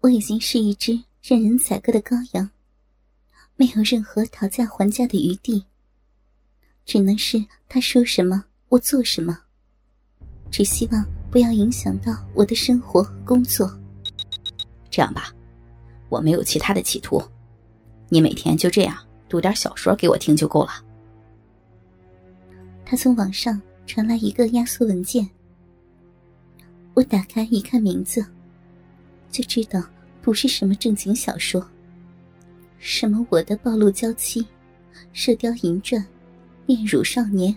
[0.00, 2.48] 我已经是一只任人宰割的羔羊，
[3.56, 5.64] 没有任何讨价还价的余地。
[6.86, 9.38] 只能是他说什么我做什么，
[10.50, 13.70] 只希望不要影响到我的生活和工作。
[14.88, 15.34] 这样吧，
[16.08, 17.22] 我没有其他的企图，
[18.08, 18.96] 你每天就这样
[19.28, 20.70] 读点小说给我听就够了。
[22.86, 25.28] 他从网上传来一个压缩文件，
[26.94, 28.24] 我打开一看名字。
[29.30, 29.82] 就知道
[30.22, 31.66] 不是什么正经小说。
[32.78, 34.46] 什么我的暴露娇妻、
[35.12, 36.04] 射雕淫传、
[36.66, 37.56] 恋乳少年、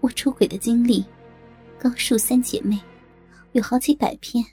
[0.00, 1.04] 我出轨的经历、
[1.78, 2.80] 高数三姐妹，
[3.52, 4.44] 有好几百篇。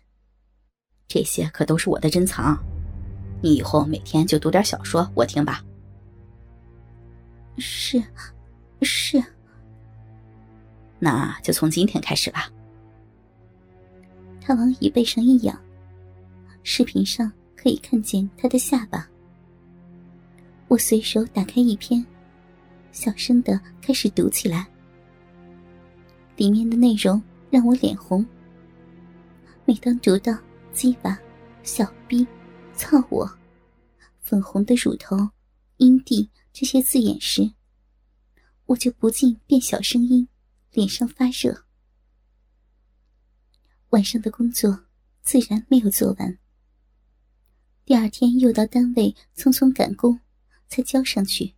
[1.08, 2.58] 这些可都是我的珍藏，
[3.42, 5.64] 你以后每天就读点小说我听吧。
[7.58, 8.04] 是，
[8.82, 9.24] 是。
[11.00, 12.50] 那就从今天开始吧。
[14.42, 15.58] 他往椅背上一仰。
[16.68, 19.08] 视频上可以看见他的下巴。
[20.68, 22.04] 我随手打开一篇，
[22.92, 24.66] 小声的开始读起来。
[26.36, 28.26] 里面的内容让我脸红。
[29.64, 30.36] 每当读到
[30.74, 31.20] “鸡巴
[31.62, 32.26] ”“小逼
[32.74, 33.32] ”“操我
[34.20, 35.16] ”“粉红的乳头
[35.78, 37.54] ”“阴蒂”这些字眼时，
[38.66, 40.28] 我就不禁变小声音，
[40.72, 41.66] 脸上发热。
[43.92, 44.86] 晚上的工作
[45.22, 46.40] 自然没有做完。
[47.86, 50.20] 第二天又到单位匆匆赶工，
[50.68, 51.54] 才交上去。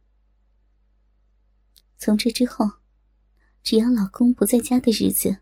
[1.97, 2.69] 从这之后，
[3.63, 5.37] 只要老公不在家的日子，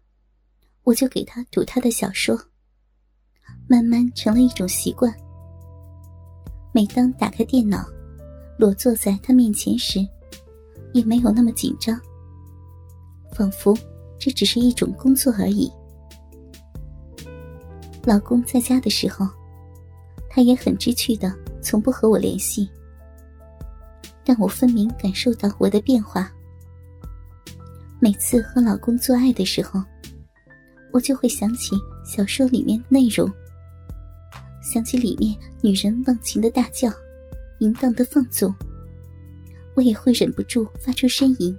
[0.84, 2.40] 我就给他读他的小说，
[3.68, 5.12] 慢慢成了一种习惯。
[6.72, 7.84] 每当打开电脑，
[8.60, 10.08] 裸坐在他面前时，
[10.94, 12.00] 也没有那么紧张，
[13.34, 13.76] 仿佛
[14.20, 15.68] 这只是一种工作而已。
[18.04, 19.28] 老公在家的时候。
[20.36, 22.70] 他也很知趣的，从不和我联系，
[24.26, 26.30] 但我分明感受到我的变化。
[28.02, 29.82] 每次和老公做爱的时候，
[30.92, 33.32] 我就会想起小说里面的内容，
[34.62, 36.92] 想起里面女人忘情的大叫，
[37.60, 38.54] 淫荡的放纵，
[39.74, 41.58] 我也会忍不住发出呻吟。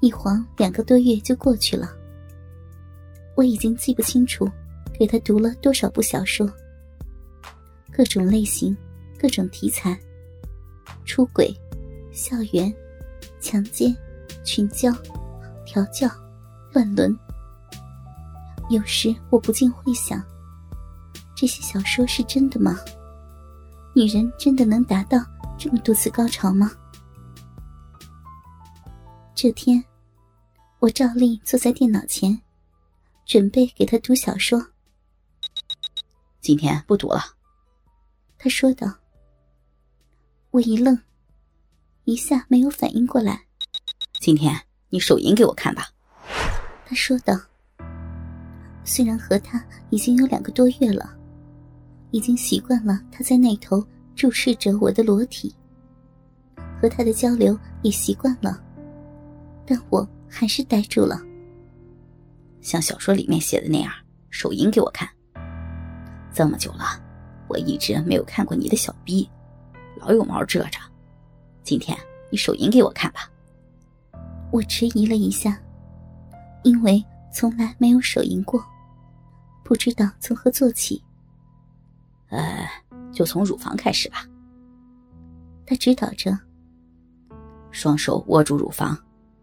[0.00, 1.94] 一晃两个多月就过去了，
[3.36, 4.50] 我已经记不清楚。
[5.02, 6.48] 给他读了多少部小说？
[7.90, 8.76] 各种类型，
[9.18, 9.98] 各种题材，
[11.04, 11.52] 出轨、
[12.12, 12.72] 校园、
[13.40, 13.92] 强奸、
[14.44, 14.92] 群交、
[15.66, 16.08] 调教、
[16.72, 17.18] 乱伦。
[18.70, 20.22] 有时我不禁会想：
[21.34, 22.78] 这些小说是真的吗？
[23.96, 25.18] 女人真的能达到
[25.58, 26.70] 这么多次高潮吗？
[29.34, 29.82] 这天，
[30.78, 32.40] 我照例坐在电脑前，
[33.26, 34.64] 准备给他读小说。
[36.42, 37.22] 今天不赌了，
[38.36, 38.92] 他说道。
[40.50, 40.98] 我一愣，
[42.02, 43.46] 一下没有反应过来。
[44.18, 44.52] 今天
[44.88, 45.86] 你手淫给我看吧，
[46.84, 47.40] 他说道。
[48.82, 51.16] 虽然和他已经有两个多月了，
[52.10, 53.80] 已经习惯了他在那头
[54.16, 55.54] 注视着我的裸体，
[56.80, 58.60] 和他的交流也习惯了，
[59.64, 61.22] 但我还是呆住了。
[62.60, 63.92] 像小说里面写的那样，
[64.28, 65.08] 手淫给我看。
[66.32, 66.84] 这么久了，
[67.48, 69.28] 我一直没有看过你的小逼，
[69.96, 70.78] 老有毛遮着。
[71.62, 71.96] 今天
[72.30, 73.30] 你手淫给我看吧。
[74.50, 75.60] 我迟疑了一下，
[76.62, 78.64] 因为从来没有手淫过，
[79.62, 81.02] 不知道从何做起。
[82.28, 82.66] 呃，
[83.12, 84.26] 就从乳房开始吧。
[85.66, 86.36] 他指导着，
[87.70, 88.98] 双手握住乳房，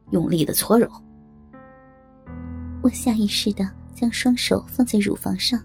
[0.09, 0.89] 用力的搓揉。
[2.81, 5.63] 我下意识的将双手放在乳房上。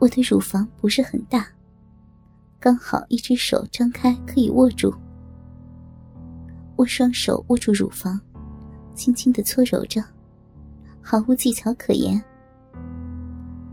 [0.00, 1.46] 我的乳房不是很大，
[2.58, 4.90] 刚好一只手张开可以握住。
[6.74, 8.18] 我双手握住乳房，
[8.94, 10.02] 轻轻的搓揉着，
[11.02, 12.18] 毫无技巧可言。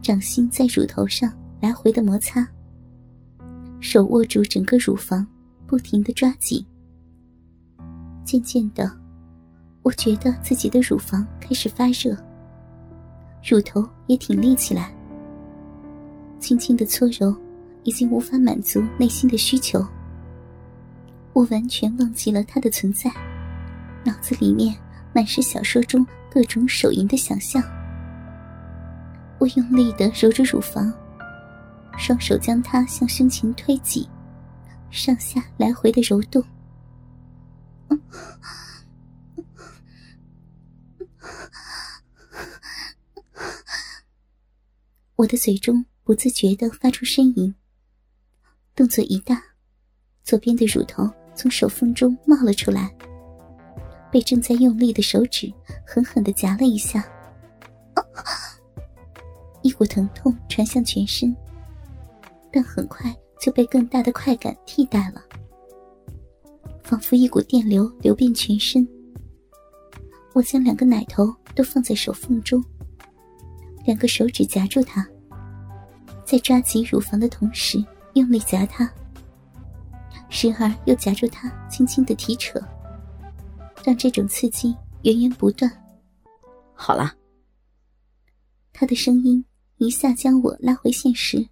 [0.01, 2.46] 掌心在乳头上来回的摩擦，
[3.79, 5.25] 手握住整个乳房，
[5.66, 6.66] 不停的抓紧。
[8.25, 8.91] 渐渐的，
[9.81, 12.13] 我觉得自己的乳房开始发热，
[13.49, 14.93] 乳头也挺立起来。
[16.39, 17.35] 轻轻的搓揉，
[17.84, 19.85] 已经无法满足内心的需求。
[21.34, 23.11] 我完全忘记了他的存在，
[24.03, 24.75] 脑子里面
[25.13, 27.61] 满是小说中各种手淫的想象。
[29.39, 30.91] 我用力的揉着乳房，
[31.97, 34.09] 双手将它向胸前推挤，
[34.90, 36.43] 上下来回的揉动。
[45.16, 47.53] 我的嘴中不自觉地发出呻吟，
[48.73, 49.43] 动作一大，
[50.23, 51.03] 左边的乳头
[51.35, 52.95] 从手缝中冒了出来，
[54.09, 55.53] 被正在用力的手指
[55.85, 57.05] 狠狠地夹了一下，
[59.61, 61.35] 一股疼痛传向全身，
[62.53, 65.21] 但很快就被更大的快感替代了，
[66.83, 68.87] 仿佛一股电流流遍全身。
[70.33, 72.63] 我将两个奶头都放在手缝中。
[73.83, 75.05] 两个手指夹住它，
[76.28, 77.82] 在抓紧乳房的同时
[78.16, 78.91] 用力夹它，
[80.28, 82.62] 时而又夹住它，轻轻的提扯，
[83.82, 85.72] 让这种刺激源源不断。
[86.74, 87.16] 好了，
[88.74, 89.44] 他的声音
[89.78, 91.47] 一下将我拉回现实，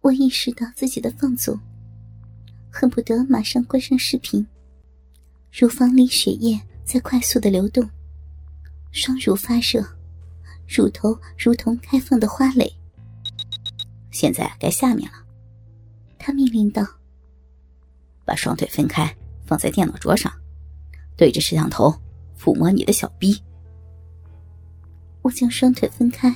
[0.00, 1.60] 我意识到自己的放纵，
[2.72, 4.44] 恨不得马上关上视频。
[5.52, 7.86] 乳房里血液在快速的流动，
[8.92, 9.86] 双乳发热。
[10.66, 12.79] 乳头如同开放的花蕾。
[14.10, 15.18] 现在该下面了，
[16.18, 16.86] 他命令道
[18.24, 20.32] ：“把双腿分开，放在电脑桌上，
[21.16, 21.94] 对着摄像头
[22.38, 23.40] 抚摸你的小逼。”
[25.22, 26.34] 我将双腿分开，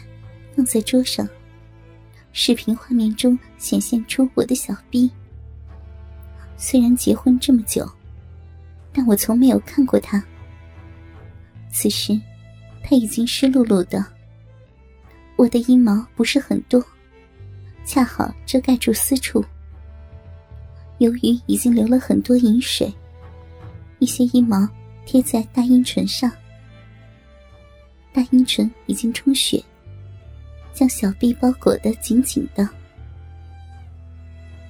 [0.54, 1.28] 放在桌上，
[2.32, 5.10] 视频画面中显现出我的小逼。
[6.56, 7.90] 虽然结婚这么久，
[8.92, 10.22] 但我从没有看过他。
[11.70, 12.20] 此时，
[12.82, 14.04] 他已经湿漉漉的。
[15.36, 16.84] 我的阴毛不是很多，
[17.84, 19.44] 恰好遮盖住私处。
[20.98, 22.92] 由于已经流了很多饮水，
[23.98, 24.68] 一些阴毛
[25.04, 26.30] 贴在大阴唇上，
[28.12, 29.62] 大阴唇已经充血，
[30.72, 32.68] 将小臂包裹得紧紧的。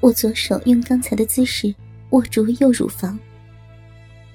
[0.00, 1.75] 我左手用刚才的姿势
[2.10, 3.19] 握住右乳房，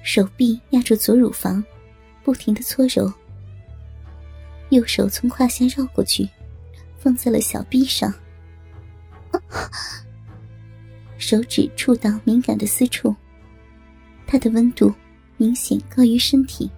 [0.02, 1.62] 手臂压住左乳房，
[2.22, 3.12] 不停的搓揉。
[4.70, 6.28] 右手从胯下绕过去，
[6.98, 8.14] 放在了小臂上。
[11.18, 13.14] 手指触到敏感的私处，
[14.26, 14.92] 它的温度
[15.36, 16.70] 明显高于身体。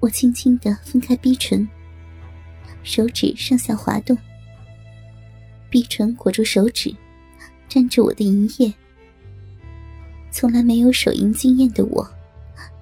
[0.00, 1.68] 我轻轻的分开逼唇，
[2.82, 4.16] 手指上下滑动，
[5.70, 6.94] 逼唇裹住手指，
[7.68, 8.72] 沾着我的银液。
[10.30, 12.08] 从来没有手淫经验的我，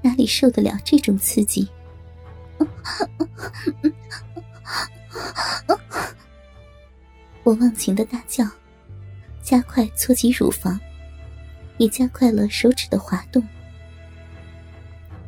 [0.02, 1.68] 哪里受得了这种刺激？
[7.42, 8.46] 我忘情的大叫，
[9.42, 10.78] 加快搓起乳房，
[11.78, 13.42] 也加快了手指的滑动。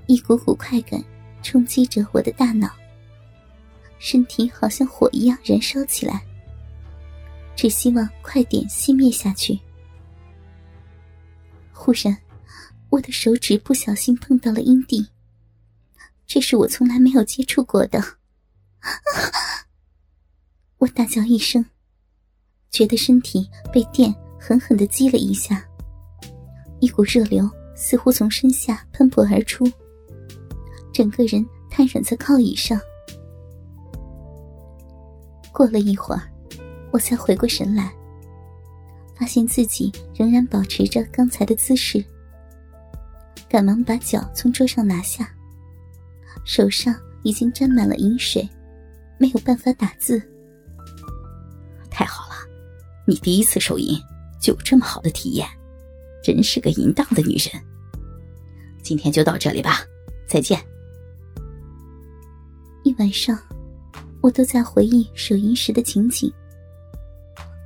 [0.06, 1.02] 一股股快感
[1.42, 2.70] 冲击着我的大脑，
[3.98, 6.22] 身体好像火一样燃烧起来，
[7.56, 9.58] 只希望快点熄灭下去。
[11.72, 12.16] 忽然，
[12.90, 15.08] 我的手指不小心碰到了阴蒂。
[16.26, 18.02] 这是我从来没有接触过的，
[20.78, 21.64] 我大叫一声，
[22.72, 25.62] 觉得身体被电狠狠的击了一下，
[26.80, 29.70] 一股热流似乎从身下喷薄而出，
[30.90, 32.80] 整个人瘫软在靠椅上。
[35.52, 36.22] 过了一会儿，
[36.90, 37.92] 我才回过神来，
[39.14, 42.02] 发现自己仍然保持着刚才的姿势，
[43.50, 45.30] 赶忙把脚从桌上拿下。
[46.44, 48.48] 手上已经沾满了饮水，
[49.18, 50.20] 没有办法打字。
[53.06, 53.98] 你第一次手淫
[54.40, 55.46] 就有这么好的体验，
[56.22, 57.62] 真是个淫荡的女人。
[58.82, 59.80] 今天就到这里吧，
[60.28, 60.60] 再见。
[62.84, 63.38] 一晚上，
[64.20, 66.32] 我都在回忆手淫时的情景。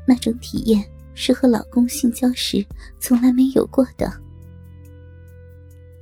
[0.07, 2.65] 那种体验是和老公性交时
[3.01, 4.13] 从来没有过的。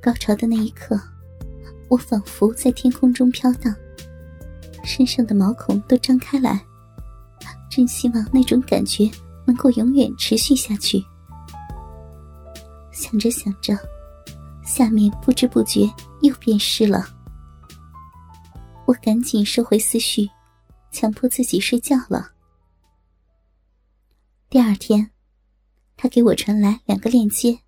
[0.01, 0.99] 高潮的那一刻。
[1.87, 3.73] 我仿佛在天空中飘荡，
[4.83, 6.59] 身上的毛孔都张开来，
[7.69, 9.07] 真希望那种感觉
[9.45, 11.03] 能够永远持续下去。
[12.91, 13.77] 想着想着，
[14.65, 15.81] 下面不知不觉
[16.21, 17.05] 又变湿了。
[18.85, 20.29] 我赶紧收回思绪，
[20.91, 22.31] 强迫自己睡觉了。
[24.49, 25.11] 第二天，
[25.97, 27.59] 他给我传来两个链接，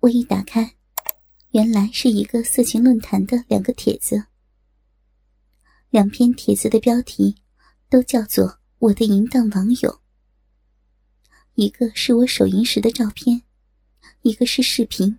[0.00, 0.74] 我一打开。
[1.50, 4.26] 原来是一个色情论坛的两个帖子，
[5.88, 7.34] 两篇帖子的标题
[7.88, 10.00] 都叫做“我的淫荡网友”。
[11.56, 13.40] 一个是我手淫时的照片，
[14.20, 15.18] 一个是视频，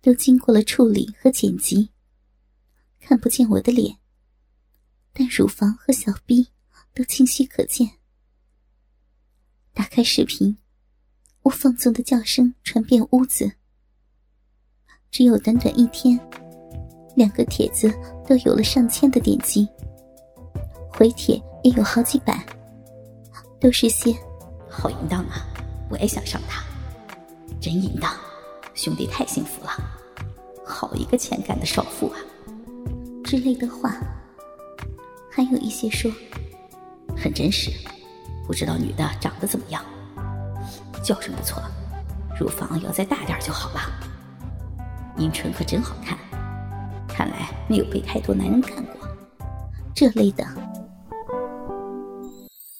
[0.00, 1.90] 都经过了处理和剪辑，
[2.98, 3.98] 看不见我的脸，
[5.12, 6.48] 但乳房和小臂
[6.92, 7.88] 都清晰可见。
[9.72, 10.58] 打开视频，
[11.42, 13.52] 我放纵的叫声传遍屋子。
[15.12, 16.18] 只有短短一天，
[17.14, 17.88] 两个帖子
[18.26, 19.68] 都有了上千的点击，
[20.90, 22.44] 回帖也有好几百，
[23.60, 24.12] 都是些
[24.72, 25.46] 好淫荡啊！
[25.90, 26.64] 我也想上他，
[27.60, 28.10] 真淫荡，
[28.74, 29.70] 兄弟太幸福了，
[30.64, 32.18] 好一个欠干的少妇啊！
[33.22, 33.94] 之类的话，
[35.30, 36.10] 还有一些说
[37.16, 37.70] 很真实，
[38.46, 39.84] 不知道女的长得怎么样，
[41.04, 41.62] 叫声不错，
[42.40, 43.80] 乳房要再大点就好了，
[45.18, 46.18] 阴唇可真好看，
[47.06, 49.08] 看来没有被太多男人干过。
[49.94, 50.44] 这类的。